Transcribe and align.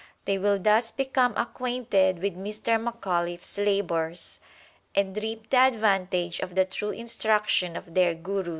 They 0.25 0.39
will 0.39 0.57
thus 0.57 0.91
become 0.91 1.37
acquainted 1.37 2.23
with 2.23 2.33
Mr. 2.35 2.81
Macauliffe 2.81 3.41
s 3.43 3.59
labours, 3.59 4.39
and 4.95 5.15
reap 5.21 5.51
the 5.51 5.57
advantage 5.57 6.39
of 6.39 6.55
the 6.55 6.65
true 6.65 6.89
instruction 6.89 7.75
of 7.75 7.93
their 7.93 8.15
Gurus. 8.15 8.49